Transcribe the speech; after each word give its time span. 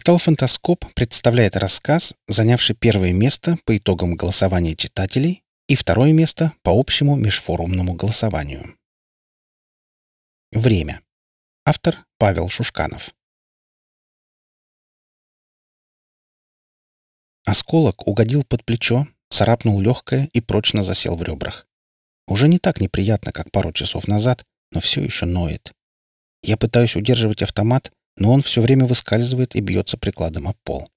Портал 0.00 0.16
«Фантаскоп» 0.16 0.94
представляет 0.94 1.56
рассказ, 1.56 2.14
занявший 2.26 2.74
первое 2.74 3.12
место 3.12 3.58
по 3.66 3.76
итогам 3.76 4.14
голосования 4.14 4.74
читателей 4.74 5.42
и 5.68 5.76
второе 5.76 6.14
место 6.14 6.54
по 6.62 6.70
общему 6.70 7.16
межфорумному 7.16 7.92
голосованию. 7.96 8.78
Время. 10.52 11.02
Автор 11.66 11.98
Павел 12.16 12.48
Шушканов. 12.48 13.10
Осколок 17.44 18.06
угодил 18.06 18.42
под 18.44 18.64
плечо, 18.64 19.06
царапнул 19.28 19.78
легкое 19.82 20.30
и 20.32 20.40
прочно 20.40 20.82
засел 20.82 21.14
в 21.14 21.22
ребрах. 21.22 21.66
Уже 22.26 22.48
не 22.48 22.58
так 22.58 22.80
неприятно, 22.80 23.32
как 23.32 23.52
пару 23.52 23.70
часов 23.70 24.08
назад, 24.08 24.46
но 24.72 24.80
все 24.80 25.02
еще 25.02 25.26
ноет. 25.26 25.74
Я 26.42 26.56
пытаюсь 26.56 26.96
удерживать 26.96 27.42
автомат, 27.42 27.92
но 28.20 28.32
он 28.32 28.42
все 28.42 28.60
время 28.60 28.86
выскальзывает 28.86 29.56
и 29.56 29.60
бьется 29.60 29.96
прикладом 29.96 30.46
об 30.46 30.56
пол. 30.62 30.88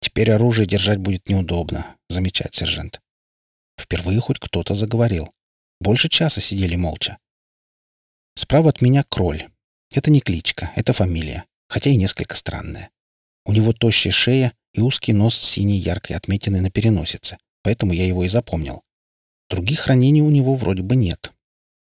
«Теперь 0.00 0.30
оружие 0.30 0.66
держать 0.66 0.98
будет 0.98 1.28
неудобно»,— 1.28 1.96
замечает 2.08 2.54
сержант. 2.54 3.00
Впервые 3.78 4.20
хоть 4.20 4.38
кто-то 4.38 4.74
заговорил. 4.74 5.34
Больше 5.80 6.08
часа 6.08 6.40
сидели 6.40 6.76
молча. 6.76 7.18
Справа 8.36 8.70
от 8.70 8.80
меня 8.80 9.04
кроль. 9.08 9.48
Это 9.92 10.10
не 10.10 10.20
кличка, 10.20 10.72
это 10.76 10.92
фамилия, 10.92 11.44
хотя 11.68 11.90
и 11.90 11.96
несколько 11.96 12.36
странная. 12.36 12.90
У 13.44 13.52
него 13.52 13.72
тощая 13.72 14.12
шея 14.12 14.54
и 14.72 14.80
узкий 14.80 15.12
нос 15.12 15.36
с 15.36 15.50
синей 15.50 15.78
яркой 15.78 16.16
отметиной 16.16 16.60
на 16.60 16.70
переносице, 16.70 17.38
поэтому 17.62 17.92
я 17.92 18.06
его 18.06 18.24
и 18.24 18.28
запомнил. 18.28 18.82
Других 19.50 19.88
ранений 19.88 20.22
у 20.22 20.30
него 20.30 20.54
вроде 20.54 20.82
бы 20.82 20.94
нет. 20.94 21.32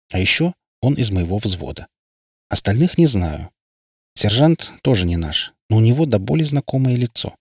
А 0.10 0.20
еще 0.20 0.54
он 0.82 0.94
из 0.94 1.12
моего 1.12 1.38
взвода. 1.38 1.88
Остальных 2.50 2.98
не 2.98 3.08
знаю, 3.08 3.52
Сержант 4.16 4.72
тоже 4.82 5.06
не 5.06 5.18
наш, 5.18 5.54
но 5.70 5.78
у 5.78 5.80
него 5.80 6.06
до 6.06 6.20
боли 6.20 6.44
знакомое 6.44 6.96
лицо. 6.96 7.36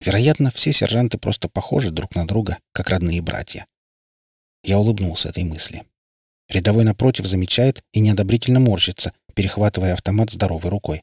Вероятно, 0.00 0.50
все 0.50 0.72
сержанты 0.72 1.18
просто 1.18 1.48
похожи 1.48 1.90
друг 1.90 2.14
на 2.14 2.26
друга, 2.26 2.58
как 2.72 2.88
родные 2.88 3.20
братья. 3.22 3.66
Я 4.62 4.78
улыбнулся 4.78 5.28
этой 5.28 5.44
мысли. 5.44 5.86
Рядовой 6.48 6.84
напротив 6.84 7.26
замечает 7.26 7.82
и 7.92 8.00
неодобрительно 8.00 8.60
морщится, 8.60 9.12
перехватывая 9.34 9.94
автомат 9.94 10.30
здоровой 10.30 10.70
рукой. 10.70 11.02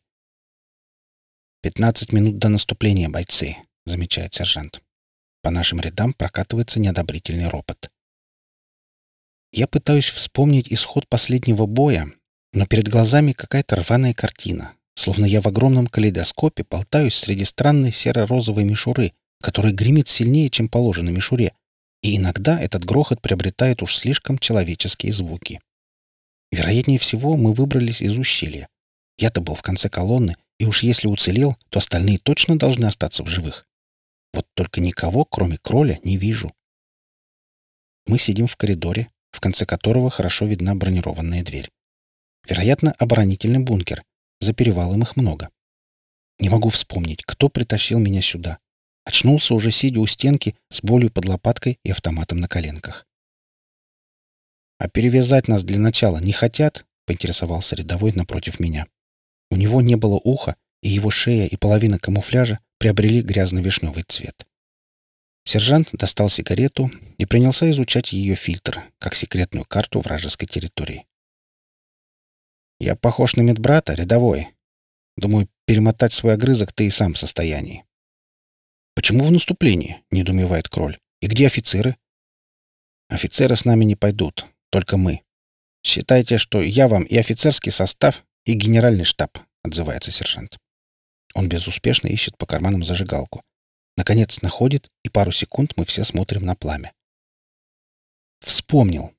«Пятнадцать 1.61 2.11
минут 2.11 2.37
до 2.37 2.49
наступления, 2.49 3.09
бойцы»,— 3.09 3.57
замечает 3.85 4.33
сержант. 4.33 4.81
По 5.41 5.49
нашим 5.49 5.79
рядам 5.79 6.13
прокатывается 6.13 6.79
неодобрительный 6.79 7.47
ропот. 7.47 7.89
Я 9.51 9.67
пытаюсь 9.67 10.09
вспомнить 10.09 10.71
исход 10.71 11.07
последнего 11.07 11.65
боя, 11.65 12.11
но 12.53 12.67
перед 12.67 12.89
глазами 12.89 13.31
какая-то 13.31 13.77
рваная 13.77 14.13
картина, 14.13 14.73
словно 14.97 15.25
я 15.25 15.41
в 15.41 15.45
огромном 15.47 15.87
калейдоскопе 15.87 16.65
болтаюсь 16.69 17.15
среди 17.15 17.45
странной 17.45 17.91
серо-розовой 17.91 18.63
мишуры, 18.63 19.13
которая 19.41 19.71
гремит 19.71 20.07
сильнее, 20.07 20.49
чем 20.49 20.67
положено 20.67 21.09
мишуре, 21.09 21.53
и 22.01 22.17
иногда 22.17 22.59
этот 22.59 22.83
грохот 22.83 23.21
приобретает 23.21 23.83
уж 23.83 23.95
слишком 23.95 24.39
человеческие 24.39 25.13
звуки. 25.13 25.61
Вероятнее 26.51 26.97
всего, 26.97 27.37
мы 27.37 27.53
выбрались 27.53 28.01
из 28.01 28.17
ущелья. 28.17 28.67
Я-то 29.19 29.41
был 29.41 29.53
в 29.53 29.61
конце 29.61 29.87
колонны, 29.89 30.35
и 30.59 30.65
уж 30.65 30.81
если 30.81 31.07
уцелел, 31.07 31.55
то 31.69 31.77
остальные 31.77 32.17
точно 32.17 32.57
должны 32.57 32.85
остаться 32.85 33.23
в 33.23 33.27
живых. 33.27 33.67
Вот 34.33 34.47
только 34.55 34.81
никого, 34.81 35.25
кроме 35.25 35.57
кроля, 35.57 35.99
не 36.03 36.17
вижу. 36.17 36.51
Мы 38.07 38.17
сидим 38.17 38.47
в 38.47 38.55
коридоре, 38.55 39.09
в 39.29 39.41
конце 39.41 39.65
которого 39.65 40.09
хорошо 40.09 40.45
видна 40.45 40.73
бронированная 40.73 41.43
дверь. 41.43 41.69
Вероятно, 42.47 42.93
оборонительный 42.93 43.59
бункер, 43.59 44.03
за 44.39 44.53
перевалом 44.53 45.03
их 45.03 45.15
много. 45.15 45.49
Не 46.39 46.49
могу 46.49 46.69
вспомнить, 46.69 47.23
кто 47.25 47.49
притащил 47.49 47.99
меня 47.99 48.21
сюда. 48.21 48.59
Очнулся 49.05 49.53
уже 49.53 49.71
сидя 49.71 49.99
у 49.99 50.07
стенки 50.07 50.55
с 50.69 50.81
болью 50.81 51.11
под 51.11 51.25
лопаткой 51.25 51.79
и 51.83 51.91
автоматом 51.91 52.39
на 52.39 52.47
коленках. 52.47 53.07
«А 54.79 54.89
перевязать 54.89 55.47
нас 55.47 55.63
для 55.63 55.79
начала 55.79 56.19
не 56.19 56.33
хотят?»— 56.33 56.85
поинтересовался 57.05 57.75
рядовой 57.75 58.11
напротив 58.13 58.59
меня. 58.59 58.85
У 59.49 59.55
него 59.55 59.81
не 59.81 59.95
было 59.95 60.15
уха, 60.23 60.55
и 60.83 60.89
его 60.89 61.09
шея 61.09 61.47
и 61.47 61.55
половина 61.55 61.97
камуфляжа 61.97 62.59
приобрели 62.77 63.21
грязно-вишневый 63.21 64.03
цвет. 64.07 64.45
Сержант 65.45 65.89
достал 65.93 66.29
сигарету 66.29 66.91
и 67.17 67.25
принялся 67.25 67.71
изучать 67.71 68.11
ее 68.11 68.35
фильтр, 68.35 68.83
как 68.99 69.15
секретную 69.15 69.65
карту 69.65 70.01
вражеской 70.01 70.47
территории. 70.47 71.06
Я 72.79 72.95
похож 72.95 73.35
на 73.35 73.41
медбрата, 73.41 73.93
рядовой. 73.93 74.49
Думаю, 75.17 75.49
перемотать 75.65 76.13
свой 76.13 76.33
огрызок 76.33 76.73
ты 76.73 76.87
и 76.87 76.91
сам 76.91 77.13
в 77.13 77.17
состоянии. 77.17 77.83
Почему 78.95 79.25
в 79.25 79.31
наступлении? 79.31 80.03
недоумевает 80.11 80.69
Кроль. 80.69 80.99
И 81.21 81.27
где 81.27 81.47
офицеры? 81.47 81.97
Офицеры 83.09 83.55
с 83.55 83.65
нами 83.65 83.83
не 83.83 83.95
пойдут, 83.95 84.45
только 84.69 84.97
мы. 84.97 85.23
Считайте, 85.83 86.37
что 86.37 86.61
я 86.61 86.87
вам 86.87 87.03
и 87.03 87.17
офицерский 87.17 87.71
состав, 87.71 88.23
и 88.45 88.53
генеральный 88.53 89.05
штаб, 89.05 89.37
отзывается 89.63 90.11
сержант. 90.11 90.57
Он 91.33 91.49
безуспешно 91.49 92.07
ищет 92.07 92.37
по 92.37 92.45
карманам 92.45 92.83
зажигалку. 92.83 93.43
Наконец 93.95 94.41
находит, 94.41 94.89
и 95.03 95.09
пару 95.09 95.31
секунд 95.31 95.73
мы 95.75 95.85
все 95.85 96.03
смотрим 96.03 96.43
на 96.43 96.55
пламя. 96.55 96.93
Вспомнил. 98.39 99.13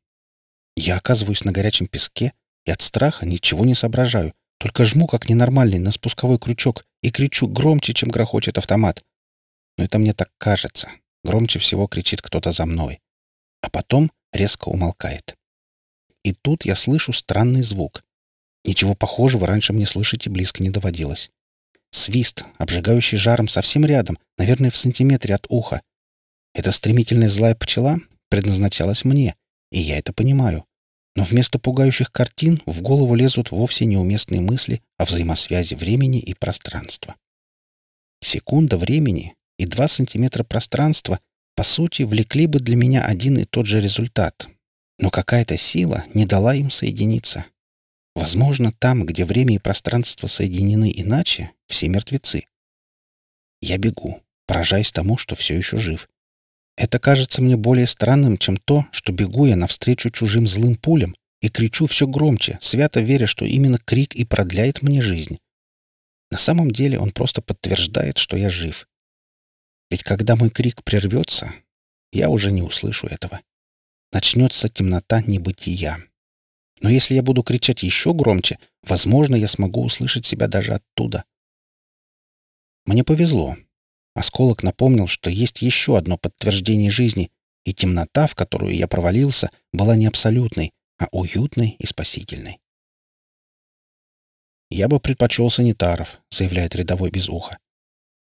Я 0.76 0.96
оказываюсь 0.96 1.44
на 1.44 1.52
горячем 1.52 1.86
песке 1.86 2.32
и 2.68 2.70
от 2.70 2.82
страха 2.82 3.24
ничего 3.24 3.64
не 3.64 3.74
соображаю, 3.74 4.34
только 4.58 4.84
жму 4.84 5.06
как 5.06 5.30
ненормальный 5.30 5.78
на 5.78 5.90
спусковой 5.90 6.38
крючок 6.38 6.84
и 7.00 7.10
кричу 7.10 7.48
громче, 7.48 7.94
чем 7.94 8.10
грохочет 8.10 8.58
автомат. 8.58 9.02
Но 9.78 9.84
это 9.84 9.98
мне 9.98 10.12
так 10.12 10.28
кажется. 10.36 10.90
Громче 11.24 11.60
всего 11.60 11.86
кричит 11.86 12.20
кто-то 12.20 12.52
за 12.52 12.66
мной. 12.66 13.00
А 13.62 13.70
потом 13.70 14.12
резко 14.34 14.68
умолкает. 14.68 15.34
И 16.24 16.34
тут 16.34 16.66
я 16.66 16.76
слышу 16.76 17.14
странный 17.14 17.62
звук. 17.62 18.04
Ничего 18.66 18.94
похожего 18.94 19.46
раньше 19.46 19.72
мне 19.72 19.86
слышать 19.86 20.26
и 20.26 20.30
близко 20.30 20.62
не 20.62 20.68
доводилось. 20.68 21.30
Свист, 21.90 22.44
обжигающий 22.58 23.16
жаром 23.16 23.48
совсем 23.48 23.86
рядом, 23.86 24.18
наверное, 24.36 24.70
в 24.70 24.76
сантиметре 24.76 25.34
от 25.34 25.46
уха. 25.48 25.80
Эта 26.52 26.72
стремительная 26.72 27.30
злая 27.30 27.54
пчела 27.54 27.98
предназначалась 28.28 29.06
мне, 29.06 29.36
и 29.70 29.78
я 29.78 29.96
это 29.96 30.12
понимаю. 30.12 30.67
Но 31.18 31.24
вместо 31.24 31.58
пугающих 31.58 32.12
картин 32.12 32.62
в 32.64 32.80
голову 32.80 33.16
лезут 33.16 33.50
вовсе 33.50 33.86
неуместные 33.86 34.40
мысли 34.40 34.82
о 34.98 35.04
взаимосвязи 35.04 35.74
времени 35.74 36.20
и 36.20 36.32
пространства. 36.32 37.16
Секунда 38.22 38.76
времени 38.78 39.34
и 39.58 39.66
два 39.66 39.88
сантиметра 39.88 40.44
пространства 40.44 41.18
по 41.56 41.64
сути 41.64 42.04
влекли 42.04 42.46
бы 42.46 42.60
для 42.60 42.76
меня 42.76 43.04
один 43.04 43.36
и 43.36 43.46
тот 43.46 43.66
же 43.66 43.80
результат. 43.80 44.48
Но 45.00 45.10
какая-то 45.10 45.58
сила 45.58 46.04
не 46.14 46.24
дала 46.24 46.54
им 46.54 46.70
соединиться. 46.70 47.46
Возможно, 48.14 48.70
там, 48.70 49.04
где 49.04 49.24
время 49.24 49.56
и 49.56 49.58
пространство 49.58 50.28
соединены 50.28 50.92
иначе, 50.94 51.50
все 51.66 51.88
мертвецы. 51.88 52.44
Я 53.60 53.76
бегу, 53.78 54.22
поражаясь 54.46 54.92
тому, 54.92 55.16
что 55.16 55.34
все 55.34 55.56
еще 55.58 55.78
жив. 55.78 56.08
Это 56.78 57.00
кажется 57.00 57.42
мне 57.42 57.56
более 57.56 57.88
странным, 57.88 58.38
чем 58.38 58.56
то, 58.56 58.86
что 58.92 59.12
бегу 59.12 59.46
я 59.46 59.56
навстречу 59.56 60.10
чужим 60.10 60.46
злым 60.46 60.76
пулям 60.76 61.16
и 61.40 61.48
кричу 61.48 61.88
все 61.88 62.06
громче, 62.06 62.56
свято 62.60 63.00
веря, 63.00 63.26
что 63.26 63.44
именно 63.44 63.78
крик 63.78 64.14
и 64.14 64.24
продляет 64.24 64.80
мне 64.80 65.02
жизнь. 65.02 65.38
На 66.30 66.38
самом 66.38 66.70
деле 66.70 67.00
он 67.00 67.10
просто 67.10 67.42
подтверждает, 67.42 68.18
что 68.18 68.36
я 68.36 68.48
жив. 68.48 68.88
Ведь 69.90 70.04
когда 70.04 70.36
мой 70.36 70.50
крик 70.50 70.84
прервется, 70.84 71.52
я 72.12 72.30
уже 72.30 72.52
не 72.52 72.62
услышу 72.62 73.08
этого. 73.08 73.40
Начнется 74.12 74.68
темнота 74.68 75.20
небытия. 75.22 75.98
Но 76.80 76.90
если 76.90 77.14
я 77.14 77.24
буду 77.24 77.42
кричать 77.42 77.82
еще 77.82 78.14
громче, 78.14 78.56
возможно, 78.84 79.34
я 79.34 79.48
смогу 79.48 79.82
услышать 79.82 80.26
себя 80.26 80.46
даже 80.46 80.74
оттуда. 80.74 81.24
Мне 82.86 83.02
повезло. 83.02 83.56
Осколок 84.18 84.64
напомнил, 84.64 85.06
что 85.06 85.30
есть 85.30 85.62
еще 85.62 85.96
одно 85.96 86.18
подтверждение 86.18 86.90
жизни, 86.90 87.30
и 87.64 87.72
темнота, 87.72 88.26
в 88.26 88.34
которую 88.34 88.74
я 88.74 88.88
провалился, 88.88 89.48
была 89.72 89.94
не 89.94 90.06
абсолютной, 90.06 90.72
а 90.98 91.06
уютной 91.12 91.76
и 91.78 91.86
спасительной. 91.86 92.58
«Я 94.70 94.88
бы 94.88 94.98
предпочел 94.98 95.48
санитаров»,— 95.50 96.18
заявляет 96.32 96.74
рядовой 96.74 97.12
без 97.12 97.28
уха. 97.28 97.58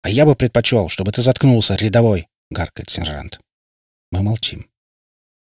«А 0.00 0.08
я 0.08 0.24
бы 0.24 0.34
предпочел, 0.34 0.88
чтобы 0.88 1.12
ты 1.12 1.20
заткнулся, 1.20 1.74
рядовой!»— 1.74 2.26
гаркает 2.50 2.88
сержант. 2.88 3.40
Мы 4.10 4.22
молчим. 4.22 4.70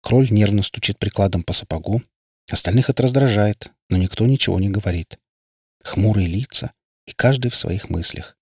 Кроль 0.02 0.30
нервно 0.32 0.64
стучит 0.64 1.00
прикладом 1.00 1.44
по 1.44 1.54
сапогу. 1.54 2.04
Остальных 2.52 2.90
это 2.90 3.04
раздражает, 3.04 3.72
но 3.90 3.96
никто 3.96 4.26
ничего 4.26 4.60
не 4.60 4.68
говорит. 4.68 5.18
Хмурые 5.86 6.28
лица, 6.28 6.74
и 7.08 7.14
каждый 7.14 7.52
в 7.52 7.56
своих 7.56 7.90
мыслях. 7.90 8.38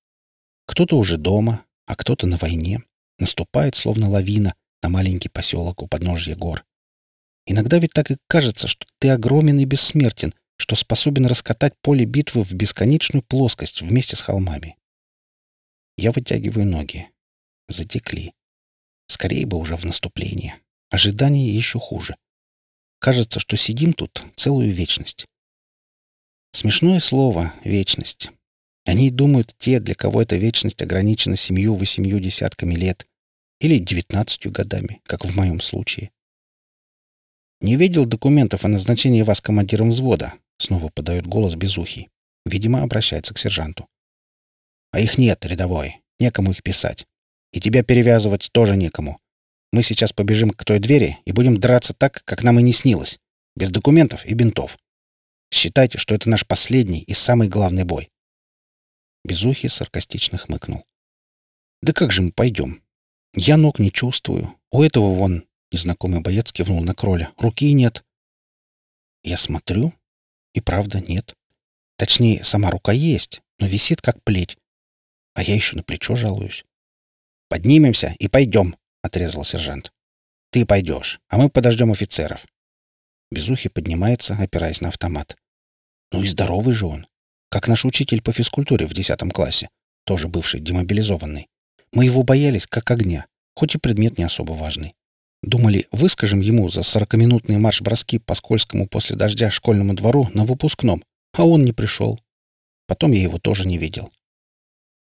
Кто-то 0.66 0.98
уже 0.98 1.18
дома, 1.18 1.64
а 1.86 1.96
кто-то 1.96 2.28
на 2.28 2.38
войне, 2.38 2.82
наступает, 3.20 3.76
словно 3.76 4.10
лавина, 4.10 4.56
на 4.82 4.90
маленький 4.90 5.30
поселок 5.30 5.82
у 5.82 5.88
подножья 5.88 6.36
гор. 6.36 6.66
Иногда 7.46 7.80
ведь 7.80 7.94
так 7.94 8.12
и 8.12 8.18
кажется, 8.28 8.68
что 8.68 8.86
ты 9.00 9.10
огромен 9.10 9.60
и 9.60 9.66
бессмертен, 9.66 10.34
что 10.58 10.76
способен 10.76 11.26
раскатать 11.26 11.74
поле 11.82 12.06
битвы 12.06 12.44
в 12.44 12.54
бесконечную 12.54 13.24
плоскость 13.24 13.82
вместе 13.82 14.16
с 14.16 14.22
холмами. 14.22 14.78
Я 15.98 16.12
вытягиваю 16.12 16.66
ноги. 16.66 17.10
Затекли. 17.68 18.34
Скорее 19.08 19.46
бы 19.46 19.58
уже 19.58 19.76
в 19.76 19.84
наступление. 19.84 20.56
Ожидание 20.90 21.54
еще 21.54 21.80
хуже. 21.80 22.16
Кажется, 23.00 23.40
что 23.40 23.58
сидим 23.58 23.94
тут 23.94 24.24
целую 24.36 24.72
вечность. 24.72 25.26
Смешное 26.54 27.00
слово 27.00 27.54
«вечность». 27.64 28.32
Они 28.86 29.10
думают 29.10 29.56
те, 29.58 29.80
для 29.80 29.96
кого 29.96 30.22
эта 30.22 30.36
вечность 30.36 30.82
ограничена 30.82 31.38
семью-восемью 31.38 32.20
десятками 32.20 32.76
лет 32.76 33.08
или 33.60 33.80
девятнадцатью 33.80 34.52
годами, 34.52 35.02
как 35.04 35.24
в 35.26 35.36
моем 35.36 35.62
случае. 35.62 36.12
«Не 37.62 37.78
видел 37.78 38.06
документов 38.06 38.66
о 38.66 38.68
назначении 38.68 39.22
вас 39.22 39.40
командиром 39.40 39.90
взвода?» 39.90 40.34
Снова 40.58 40.90
подает 40.90 41.26
голос 41.26 41.56
Безухий. 41.56 42.10
Видимо, 42.46 42.84
обращается 42.84 43.34
к 43.34 43.40
сержанту. 43.40 43.88
«А 44.92 45.00
их 45.00 45.18
нет, 45.18 45.46
рядовой. 45.46 46.02
Некому 46.20 46.52
их 46.52 46.62
писать. 46.62 47.06
И 47.54 47.60
тебя 47.60 47.84
перевязывать 47.84 48.50
тоже 48.52 48.76
некому. 48.76 49.20
Мы 49.72 49.82
сейчас 49.82 50.14
побежим 50.14 50.52
к 50.52 50.64
той 50.66 50.80
двери 50.80 51.18
и 51.26 51.32
будем 51.32 51.58
драться 51.58 51.94
так, 51.94 52.22
как 52.26 52.44
нам 52.44 52.60
и 52.60 52.64
не 52.64 52.74
снилось. 52.74 53.18
Без 53.56 53.72
документов 53.72 54.26
и 54.26 54.34
бинтов. 54.34 54.78
Считайте, 55.52 55.98
что 55.98 56.16
это 56.16 56.30
наш 56.30 56.46
последний 56.46 57.02
и 57.02 57.14
самый 57.14 57.48
главный 57.48 57.84
бой. 57.84 58.10
Безухий 59.24 59.70
саркастично 59.70 60.38
хмыкнул. 60.38 60.86
«Да 61.82 61.94
как 61.94 62.12
же 62.12 62.22
мы 62.22 62.32
пойдем? 62.32 62.84
Я 63.34 63.58
ног 63.58 63.80
не 63.80 63.92
чувствую. 63.92 64.54
У 64.72 64.82
этого 64.82 65.14
вон...» 65.14 65.46
Незнакомый 65.72 66.22
боец 66.22 66.52
кивнул 66.52 66.84
на 66.84 66.94
кроля. 66.94 67.32
«Руки 67.38 67.72
нет». 67.74 68.04
Я 69.24 69.38
смотрю, 69.38 69.94
и 70.54 70.62
правда 70.62 71.00
нет. 71.00 71.36
Точнее, 71.96 72.44
сама 72.44 72.70
рука 72.70 72.92
есть, 72.92 73.42
но 73.60 73.66
висит 73.66 74.02
как 74.02 74.22
плеть. 74.24 74.58
А 75.34 75.42
я 75.42 75.56
еще 75.56 75.76
на 75.76 75.84
плечо 75.84 76.16
жалуюсь. 76.16 76.66
«Поднимемся 77.48 78.16
и 78.20 78.28
пойдем»,— 78.28 78.76
отрезал 79.02 79.46
сержант. 79.46 79.94
«Ты 80.52 80.66
пойдешь, 80.66 81.22
а 81.30 81.38
мы 81.38 81.50
подождем 81.50 81.92
офицеров». 81.92 82.46
Безухий 83.32 83.70
поднимается, 83.70 84.36
опираясь 84.36 84.82
на 84.82 84.90
автомат. 84.90 85.38
Ну 86.12 86.22
и 86.22 86.28
здоровый 86.28 86.76
же 86.76 86.86
он 86.86 87.08
как 87.54 87.68
наш 87.68 87.86
учитель 87.86 88.24
по 88.24 88.32
физкультуре 88.32 88.88
в 88.88 88.96
десятом 88.96 89.30
классе, 89.30 89.70
тоже 90.06 90.28
бывший 90.28 90.60
демобилизованный. 90.60 91.50
Мы 91.92 92.06
его 92.06 92.24
боялись 92.24 92.66
как 92.66 92.90
огня, 92.90 93.28
хоть 93.54 93.76
и 93.76 93.78
предмет 93.78 94.18
не 94.18 94.24
особо 94.24 94.54
важный. 94.54 94.96
Думали, 95.44 95.86
выскажем 95.92 96.40
ему 96.42 96.70
за 96.70 96.82
сорокаминутные 96.82 97.60
марш-броски 97.60 98.18
по 98.18 98.34
скользкому 98.34 98.88
после 98.88 99.16
дождя 99.16 99.52
школьному 99.52 99.94
двору 99.94 100.28
на 100.34 100.46
выпускном, 100.46 101.04
а 101.32 101.46
он 101.46 101.64
не 101.64 101.74
пришел. 101.74 102.20
Потом 102.88 103.12
я 103.12 103.22
его 103.22 103.38
тоже 103.38 103.68
не 103.68 103.78
видел. 103.78 104.12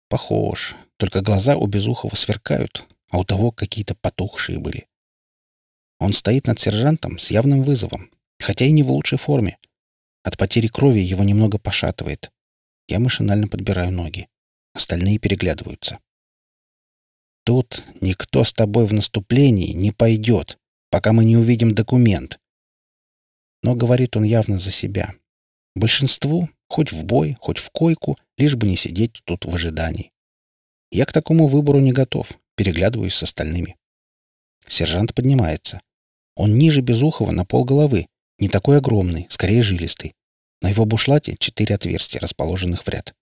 Похож, 0.07 0.77
только 0.95 1.19
глаза 1.19 1.57
у 1.57 1.68
Безухова 1.68 2.15
сверкают, 2.15 2.85
а 3.09 3.19
у 3.19 3.25
того 3.25 3.51
какие-то 3.51 3.95
потухшие 3.95 4.59
были. 4.59 4.88
Он 6.00 6.13
стоит 6.13 6.47
над 6.47 6.57
сержантом 6.57 7.19
с 7.19 7.31
явным 7.31 7.63
вызовом, 7.63 8.09
хотя 8.39 8.63
и 8.63 8.71
не 8.71 8.83
в 8.83 8.92
лучшей 8.92 9.18
форме. 9.18 9.57
От 10.24 10.38
потери 10.38 10.68
крови 10.68 11.00
его 11.00 11.24
немного 11.24 11.57
пошатывает. 11.57 12.31
Я 12.88 13.00
машинально 13.00 13.48
подбираю 13.48 13.92
ноги. 13.92 14.27
Остальные 14.74 15.19
переглядываются. 15.19 16.00
Тут 17.44 17.83
никто 18.01 18.44
с 18.44 18.54
тобой 18.54 18.86
в 18.86 18.94
наступлении 18.94 19.74
не 19.74 19.92
пойдет, 19.92 20.60
пока 20.89 21.13
мы 21.13 21.25
не 21.25 21.38
увидим 21.38 21.74
документ. 21.74 22.39
Но 23.63 23.75
говорит 23.75 24.16
он 24.16 24.24
явно 24.24 24.60
за 24.60 24.71
себя. 24.71 25.16
Большинству, 25.75 26.50
хоть 26.68 26.92
в 26.92 27.04
бой, 27.06 27.38
хоть 27.39 27.57
в 27.57 27.69
койку, 27.71 28.18
лишь 28.38 28.56
бы 28.56 28.68
не 28.68 28.75
сидеть 28.75 29.21
тут 29.25 29.45
в 29.45 29.56
ожидании. 29.56 30.12
Я 30.92 31.06
к 31.06 31.12
такому 31.12 31.48
выбору 31.48 31.80
не 31.80 31.92
готов, 31.92 32.31
переглядываюсь 32.56 33.16
с 33.16 33.24
остальными. 33.24 33.77
Сержант 34.68 35.13
поднимается. 35.13 35.81
Он 36.36 36.57
ниже 36.57 36.81
Безухова 36.81 37.31
на 37.31 37.45
пол 37.45 37.66
головы, 37.66 38.07
не 38.39 38.50
такой 38.50 38.77
огромный, 38.77 39.27
скорее 39.30 39.62
жилистый. 39.62 40.13
На 40.62 40.69
его 40.69 40.86
бушлате 40.86 41.36
четыре 41.38 41.75
отверстия, 41.75 42.19
расположенных 42.19 42.83
в 42.86 42.89
ряд. 42.89 43.13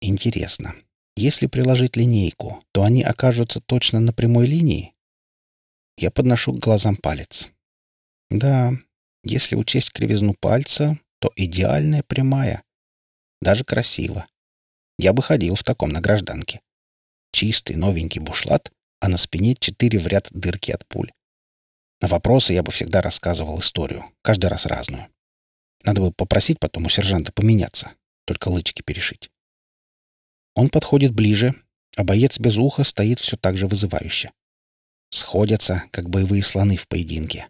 Интересно, 0.00 0.74
если 1.16 1.46
приложить 1.46 1.96
линейку, 1.96 2.62
то 2.72 2.82
они 2.82 3.02
окажутся 3.02 3.60
точно 3.60 4.00
на 4.00 4.12
прямой 4.12 4.46
линии? 4.46 4.94
Я 5.96 6.10
подношу 6.10 6.54
к 6.54 6.58
глазам 6.58 6.96
палец. 6.96 7.48
Да, 8.30 8.72
если 9.22 9.56
учесть 9.56 9.92
кривизну 9.92 10.34
пальца, 10.34 10.98
то 11.18 11.30
идеальная 11.36 12.02
прямая. 12.02 12.62
Даже 13.42 13.64
красиво. 13.64 14.26
Я 14.98 15.12
бы 15.12 15.22
ходил 15.22 15.54
в 15.54 15.62
таком 15.62 15.90
на 15.90 16.00
гражданке. 16.00 16.60
Чистый 17.32 17.76
новенький 17.76 18.20
бушлат, 18.20 18.72
а 19.00 19.08
на 19.08 19.16
спине 19.16 19.54
четыре 19.54 19.98
в 19.98 20.06
ряд 20.06 20.28
дырки 20.30 20.70
от 20.72 20.86
пуль. 20.86 21.12
На 22.00 22.08
вопросы 22.08 22.54
я 22.54 22.62
бы 22.62 22.72
всегда 22.72 23.02
рассказывал 23.02 23.60
историю, 23.60 24.06
каждый 24.22 24.46
раз 24.46 24.64
разную. 24.64 25.08
Надо 25.84 26.00
бы 26.00 26.12
попросить 26.12 26.58
потом 26.58 26.86
у 26.86 26.88
сержанта 26.88 27.30
поменяться, 27.32 27.92
только 28.24 28.48
лычки 28.48 28.82
перешить. 28.82 29.30
Он 30.54 30.70
подходит 30.70 31.12
ближе, 31.12 31.54
а 31.96 32.04
боец 32.04 32.38
без 32.38 32.56
уха 32.56 32.84
стоит 32.84 33.18
все 33.20 33.36
так 33.36 33.56
же 33.56 33.66
вызывающе. 33.66 34.32
Сходятся, 35.10 35.84
как 35.90 36.08
боевые 36.08 36.42
слоны 36.42 36.76
в 36.76 36.88
поединке. 36.88 37.48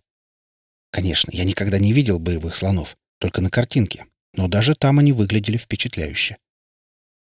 Конечно, 0.90 1.30
я 1.32 1.44
никогда 1.44 1.78
не 1.78 1.92
видел 1.92 2.18
боевых 2.18 2.56
слонов, 2.56 2.96
только 3.18 3.40
на 3.42 3.50
картинке, 3.50 4.06
но 4.34 4.48
даже 4.48 4.74
там 4.74 4.98
они 4.98 5.12
выглядели 5.12 5.56
впечатляюще. 5.56 6.38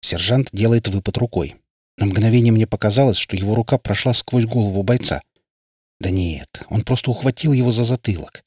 Сержант 0.02 0.50
делает 0.52 0.88
выпад 0.88 1.18
рукой. 1.18 1.56
На 1.98 2.06
мгновение 2.06 2.52
мне 2.52 2.68
показалось, 2.68 3.18
что 3.18 3.36
его 3.36 3.56
рука 3.56 3.80
прошла 3.80 4.14
сквозь 4.14 4.46
голову 4.46 4.84
бойца— 4.84 5.22
да 6.00 6.10
нет, 6.10 6.64
он 6.70 6.84
просто 6.84 7.12
ухватил 7.12 7.54
его 7.54 7.72
за 7.72 7.86
затылок. 7.86 8.44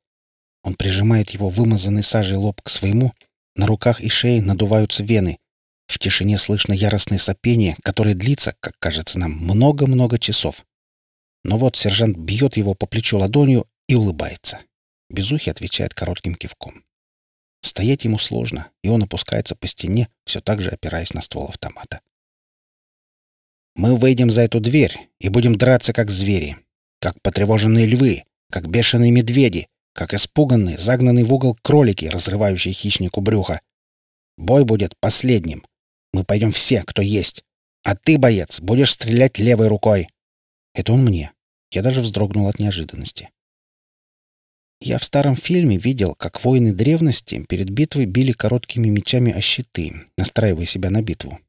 Он 0.62 0.75
прижимает 0.75 1.31
его 1.31 1.49
вымазанный 1.49 2.03
сажей 2.03 2.37
лоб 2.37 2.61
к 2.62 2.69
своему, 2.69 3.12
на 3.55 3.67
руках 3.67 4.00
и 4.00 4.09
шее 4.09 4.43
надуваются 4.43 5.03
вены. 5.03 5.39
В 5.87 5.99
тишине 5.99 6.37
слышно 6.39 6.75
яростное 6.75 7.19
сопение, 7.19 7.77
которое 7.83 8.15
длится, 8.15 8.55
как 8.61 8.79
кажется 8.79 9.19
нам, 9.19 9.33
много-много 9.33 10.19
часов. 10.19 10.65
Но 11.45 11.56
вот 11.56 11.77
сержант 11.77 12.19
бьет 12.19 12.56
его 12.56 12.75
по 12.75 12.87
плечу 12.87 13.17
ладонью 13.17 13.67
и 13.89 13.95
улыбается. 13.95 14.59
Безухий 15.09 15.50
отвечает 15.50 15.95
коротким 15.95 16.35
кивком. 16.35 16.85
Стоять 17.62 18.05
ему 18.05 18.19
сложно, 18.19 18.71
и 18.83 18.89
он 18.89 19.03
опускается 19.03 19.56
по 19.56 19.67
стене, 19.67 20.09
все 20.27 20.41
так 20.41 20.61
же 20.61 20.71
опираясь 20.71 21.15
на 21.15 21.23
ствол 21.23 21.49
автомата. 21.49 22.00
«Мы 23.75 23.97
выйдем 23.97 24.31
за 24.31 24.43
эту 24.43 24.61
дверь 24.61 25.09
и 25.19 25.31
будем 25.31 25.57
драться, 25.57 25.93
как 25.93 26.11
звери 26.11 26.59
как 27.00 27.21
потревоженные 27.23 27.87
львы, 27.87 28.25
как 28.50 28.69
бешеные 28.69 29.11
медведи, 29.11 29.69
как 29.95 30.14
испуганные, 30.14 30.78
загнанные 30.78 31.25
в 31.25 31.33
угол 31.33 31.57
кролики, 31.62 32.07
разрывающие 32.07 32.73
хищнику 32.73 33.21
брюха. 33.21 33.61
Бой 34.37 34.64
будет 34.64 34.95
последним. 35.00 35.64
Мы 36.12 36.25
пойдем 36.25 36.52
все, 36.52 36.83
кто 36.83 37.02
есть. 37.02 37.43
А 37.83 37.97
ты, 37.97 38.19
боец, 38.19 38.61
будешь 38.61 38.93
стрелять 38.93 39.38
левой 39.38 39.69
рукой. 39.69 40.09
Это 40.75 40.93
он 40.93 41.05
мне. 41.05 41.33
Я 41.71 41.83
даже 41.83 42.00
вздрогнул 42.00 42.49
от 42.49 42.59
неожиданности. 42.59 43.31
Я 44.81 44.99
в 44.99 45.05
старом 45.05 45.35
фильме 45.35 45.76
видел, 45.76 46.14
как 46.14 46.45
воины 46.45 46.73
древности 46.73 47.45
перед 47.49 47.69
битвой 47.71 48.07
били 48.07 48.33
короткими 48.33 48.88
мечами 48.88 49.33
о 49.33 49.40
щиты, 49.40 50.07
настраивая 50.17 50.67
себя 50.67 50.90
на 50.90 51.02
битву. 51.02 51.40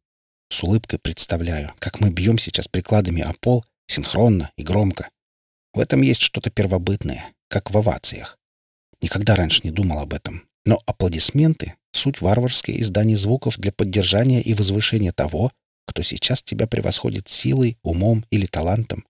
С 0.52 0.64
улыбкой 0.64 0.98
представляю, 0.98 1.72
как 1.78 2.02
мы 2.02 2.10
бьем 2.10 2.40
сейчас 2.40 2.68
прикладами 2.68 3.22
о 3.22 3.34
пол, 3.40 3.64
синхронно 3.86 4.52
и 4.58 4.64
громко. 4.64 5.10
В 5.74 5.80
этом 5.80 6.02
есть 6.02 6.22
что-то 6.22 6.50
первобытное, 6.50 7.34
как 7.48 7.72
в 7.72 7.78
овациях. 7.78 8.38
Никогда 9.02 9.36
раньше 9.36 9.62
не 9.64 9.72
думал 9.72 10.00
об 10.00 10.14
этом. 10.14 10.44
Но 10.66 10.82
аплодисменты— 10.86 11.76
суть 11.92 12.22
варварское 12.22 12.78
издание 12.78 13.18
звуков 13.18 13.58
для 13.58 13.72
поддержания 13.72 14.42
и 14.42 14.54
возвышения 14.54 15.12
того, 15.12 15.52
кто 15.86 16.04
сейчас 16.04 16.44
тебя 16.44 16.68
превосходит 16.68 17.30
силой, 17.30 17.78
умом 17.82 18.26
или 18.30 18.46
талантом. 18.46 19.06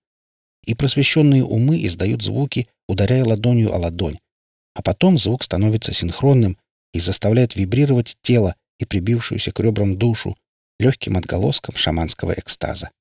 И 0.66 0.76
просвещенные 0.76 1.44
умы 1.44 1.86
издают 1.86 2.22
звуки, 2.22 2.68
ударяя 2.88 3.26
ладонью 3.26 3.74
о 3.74 3.78
ладонь. 3.78 4.20
А 4.76 4.82
потом 4.82 5.18
звук 5.18 5.44
становится 5.44 5.94
синхронным 5.94 6.58
и 6.94 7.00
заставляет 7.00 7.56
вибрировать 7.56 8.18
тело 8.22 8.56
и 8.80 8.86
прибившуюся 8.86 9.52
к 9.52 9.60
ребрам 9.60 9.98
душу 9.98 10.38
легким 10.80 11.18
отголоском 11.18 11.76
шаманского 11.76 12.34
экстаза. 12.34 12.92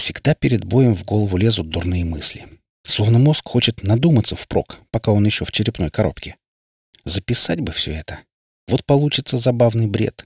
Всегда 0.00 0.34
перед 0.34 0.64
боем 0.64 0.94
в 0.94 1.04
голову 1.04 1.36
лезут 1.36 1.68
дурные 1.68 2.06
мысли. 2.06 2.48
Словно 2.84 3.18
мозг 3.18 3.46
хочет 3.46 3.82
надуматься 3.82 4.34
впрок, 4.34 4.80
пока 4.90 5.12
он 5.12 5.26
еще 5.26 5.44
в 5.44 5.52
черепной 5.52 5.90
коробке. 5.90 6.38
Записать 7.04 7.60
бы 7.60 7.72
все 7.72 7.90
это. 7.92 8.20
Вот 8.66 8.86
получится 8.86 9.36
забавный 9.36 9.88
бред. 9.88 10.24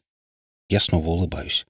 Я 0.69 0.79
снова 0.79 1.09
улыбаюсь. 1.09 1.67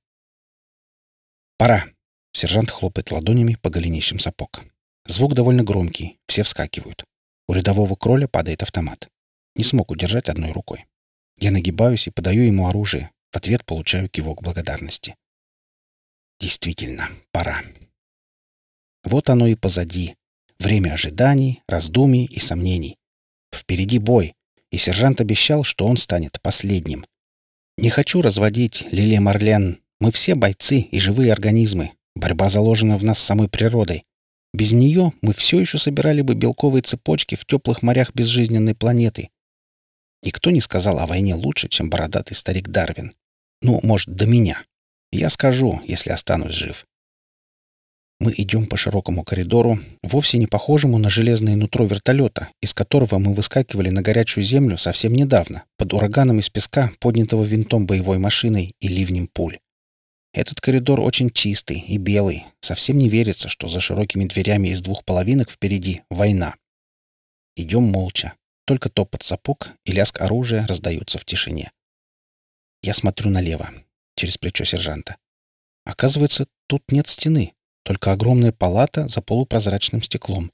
«Пора!»— 1.57 1.87
сержант 2.35 2.71
хлопает 2.71 3.11
ладонями 3.11 3.55
по 3.55 3.71
голенищам 3.71 4.19
сапог. 4.19 4.63
Звук 5.07 5.33
довольно 5.33 5.63
громкий, 5.63 6.19
все 6.29 6.43
вскакивают. 6.43 7.05
У 7.49 7.55
рядового 7.55 7.97
кроля 7.97 8.29
падает 8.29 8.63
автомат. 8.63 9.09
Не 9.57 9.65
смог 9.65 9.91
удержать 9.91 10.29
одной 10.29 10.53
рукой. 10.53 10.85
Я 11.39 11.51
нагибаюсь 11.51 12.07
и 12.07 12.11
подаю 12.11 12.43
ему 12.43 12.69
оружие. 12.69 13.13
В 13.33 13.37
ответ 13.39 13.65
получаю 13.65 14.11
кивок 14.11 14.43
благодарности. 14.43 15.17
Действительно, 16.39 17.09
пора. 17.33 17.63
Вот 19.05 19.31
оно 19.31 19.47
и 19.47 19.55
позади. 19.55 20.17
Время 20.59 20.95
ожиданий, 20.95 21.63
раздумий 21.69 22.25
и 22.25 22.41
сомнений. 22.41 22.97
Впереди 23.55 23.99
бой, 23.99 24.35
и 24.71 24.79
сержант 24.79 25.21
обещал, 25.21 25.63
что 25.63 25.87
он 25.87 25.97
станет 25.97 26.41
последним. 26.41 27.05
Не 27.77 27.91
хочу 27.91 28.23
разводить, 28.23 28.87
Лилия 28.91 29.21
Марлен. 29.21 29.79
Мы 30.01 30.11
все 30.13 30.35
бойцы 30.35 30.81
и 30.81 31.01
живые 31.01 31.33
организмы. 31.33 31.93
Борьба 32.15 32.49
заложена 32.49 32.97
в 32.97 33.05
нас 33.05 33.19
самой 33.19 33.49
природой. 33.49 34.05
Без 34.53 34.73
нее 34.73 35.13
мы 35.21 35.35
все 35.35 35.61
еще 35.61 35.79
собирали 35.79 36.23
бы 36.23 36.35
белковые 36.35 36.83
цепочки 36.83 37.35
в 37.35 37.45
теплых 37.45 37.83
морях 37.83 38.15
безжизненной 38.15 38.75
планеты. 38.75 39.31
Никто 40.23 40.51
не 40.51 40.61
сказал 40.61 40.99
о 41.01 41.07
войне 41.07 41.35
лучше, 41.35 41.69
чем 41.69 41.91
бородатый 41.91 42.35
старик 42.35 42.69
Дарвин. 42.69 43.13
Ну, 43.63 43.81
может, 43.83 44.15
до 44.15 44.27
меня. 44.27 44.63
Я 45.11 45.29
скажу, 45.29 45.81
если 45.87 46.11
останусь 46.11 46.55
жив. 46.55 46.87
Мы 48.21 48.33
идем 48.37 48.67
по 48.67 48.77
широкому 48.77 49.25
коридору, 49.25 49.79
вовсе 50.03 50.39
не 50.39 50.47
похожему 50.47 50.99
на 50.99 51.11
железное 51.11 51.57
нутро 51.57 51.85
вертолета, 51.85 52.49
из 52.63 52.73
которого 52.73 53.19
мы 53.19 53.35
выскакивали 53.35 53.91
на 53.91 54.03
горячую 54.03 54.45
землю 54.45 54.79
совсем 54.79 55.13
недавно, 55.13 55.65
под 55.77 55.93
ураганом 55.93 56.39
из 56.39 56.49
песка, 56.49 56.93
поднятого 57.01 57.45
винтом 57.45 57.87
боевой 57.87 58.19
машиной 58.19 58.75
и 58.81 58.89
ливнем 58.89 59.27
пуль. 59.27 59.59
Этот 60.33 60.61
коридор 60.61 61.01
очень 61.01 61.31
чистый 61.31 61.79
и 61.79 61.97
белый. 61.97 62.45
Совсем 62.61 62.99
не 62.99 63.09
верится, 63.09 63.49
что 63.49 63.69
за 63.69 63.81
широкими 63.81 64.25
дверями 64.25 64.69
из 64.69 64.81
двух 64.81 65.05
половинок 65.05 65.51
впереди 65.51 66.03
война. 66.11 66.57
Идем 67.57 67.85
молча. 67.85 68.35
Только 68.67 68.89
топот 68.89 69.23
сапог 69.23 69.69
и 69.85 69.93
лязг 69.93 70.21
оружия 70.21 70.67
раздаются 70.67 71.19
в 71.19 71.25
тишине. 71.25 71.71
Я 72.83 72.95
смотрю 72.95 73.31
налево, 73.31 73.71
через 74.17 74.37
плечо 74.39 74.65
сержанта. 74.65 75.17
Оказывается, 75.85 76.47
тут 76.67 76.83
нет 76.91 77.07
стены, 77.07 77.55
только 77.85 78.13
огромная 78.13 78.51
палата 78.51 79.09
за 79.09 79.21
полупрозрачным 79.21 80.03
стеклом. 80.03 80.51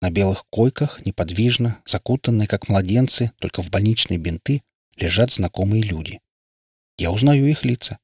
На 0.00 0.10
белых 0.10 0.44
койках, 0.50 1.04
неподвижно, 1.04 1.80
закутанные, 1.84 2.48
как 2.48 2.68
младенцы, 2.68 3.32
только 3.38 3.62
в 3.62 3.70
больничные 3.70 4.18
бинты, 4.18 4.62
лежат 4.96 5.30
знакомые 5.30 5.82
люди. 5.82 6.20
Я 6.96 7.12
узнаю 7.12 7.46
их 7.46 7.64
лица. 7.64 7.98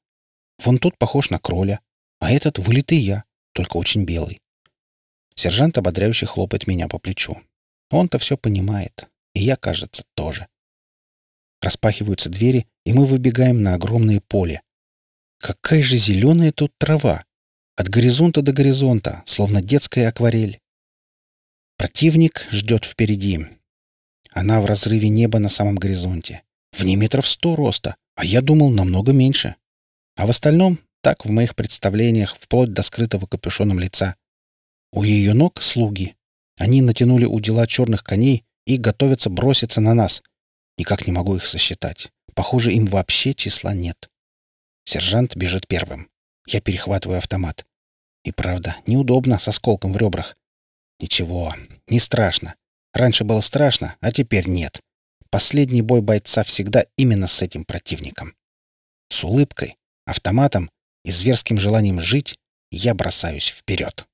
Вон 0.63 0.79
тот 0.79 0.99
похож 0.99 1.31
на 1.31 1.39
кроля, 1.39 1.81
а 2.21 2.31
этот 2.31 2.59
вылитый 2.59 2.99
я, 2.99 3.25
только 3.53 3.77
очень 3.77 4.05
белый. 4.05 4.41
Сержант 5.35 5.79
ободряюще 5.79 6.27
хлопает 6.27 6.67
меня 6.67 6.89
по 6.89 6.99
плечу. 6.99 7.37
Он-то 7.91 8.19
все 8.19 8.37
понимает, 8.37 9.09
и 9.35 9.41
я, 9.41 9.57
кажется, 9.57 10.05
тоже. 10.15 10.47
Распахиваются 11.61 12.29
двери, 12.29 12.67
и 12.85 12.93
мы 12.93 13.07
выбегаем 13.07 13.63
на 13.63 13.75
огромное 13.75 14.21
поле. 14.21 14.63
Какая 15.39 15.83
же 15.83 15.97
зеленая 15.97 16.53
тут 16.53 16.73
трава! 16.79 17.25
От 17.77 17.89
горизонта 17.89 18.41
до 18.41 18.53
горизонта, 18.53 19.23
словно 19.27 19.61
детская 19.61 20.09
акварель. 20.09 20.61
Противник 21.77 22.47
ждет 22.53 22.85
впереди. 22.85 23.47
Она 24.31 24.61
в 24.61 24.67
разрыве 24.67 25.09
неба 25.09 25.41
на 25.41 25.49
самом 25.49 25.75
горизонте. 25.77 26.43
В 26.73 26.85
ней 26.85 26.97
метров 26.97 27.27
сто 27.27 27.57
роста, 27.57 27.97
а 28.15 28.25
я 28.25 28.43
думал 28.43 28.71
намного 28.71 29.13
меньше. 29.13 29.57
А 30.17 30.27
в 30.27 30.31
остальном 30.31 30.79
так 31.05 31.25
в 31.25 31.31
моих 31.31 31.55
представлениях, 31.55 32.37
вплоть 32.39 32.73
до 32.73 32.83
скрытого 32.83 33.27
капюшоном 33.27 33.79
лица. 33.79 34.17
У 34.93 35.03
ее 35.03 35.35
ног 35.35 35.61
слуги. 35.61 36.17
Они 36.57 36.81
натянули 36.81 37.27
удила 37.27 37.67
черных 37.67 38.05
коней 38.05 38.45
и 38.67 38.79
готовятся 38.79 39.29
броситься 39.29 39.81
на 39.81 39.93
нас. 39.95 40.23
Никак 40.79 41.07
не 41.07 41.13
могу 41.13 41.37
их 41.37 41.47
сосчитать. 41.47 42.11
Похоже, 42.35 42.73
им 42.73 42.87
вообще 42.87 43.35
числа 43.35 43.75
нет. 43.75 44.09
Сержант 44.85 45.37
бежит 45.37 45.67
первым. 45.67 46.09
Я 46.47 46.61
перехватываю 46.61 47.19
автомат. 47.19 47.67
И 48.25 48.33
правда, 48.33 48.77
неудобно 48.87 49.39
с 49.39 49.49
осколком 49.49 49.93
в 49.93 49.97
ребрах. 49.97 50.37
Ничего, 51.01 51.55
не 51.89 51.99
страшно. 51.99 52.55
Раньше 52.93 53.25
было 53.25 53.41
страшно, 53.41 53.97
а 54.01 54.13
теперь 54.13 54.49
нет. 54.49 54.81
Последний 55.31 55.83
бой 55.83 56.01
бойца 56.01 56.45
всегда 56.45 56.87
именно 56.97 57.29
с 57.29 57.43
этим 57.43 57.65
противником. 57.65 58.35
С 59.11 59.25
улыбкой, 59.25 59.77
автоматом 60.07 60.71
и 61.05 61.11
зверским 61.11 61.59
желанием 61.59 62.01
жить 62.01 62.39
я 62.71 62.95
бросаюсь 62.95 63.49
вперед. 63.49 64.07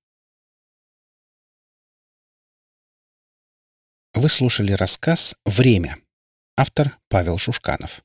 Вы 4.15 4.29
слушали 4.29 4.73
рассказ 4.73 5.37
«Время». 5.45 5.99
Автор 6.57 6.99
Павел 7.09 7.39
Шушканов. 7.39 8.03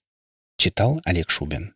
Читал 0.58 1.02
Олег 1.04 1.30
Шубин. 1.30 1.75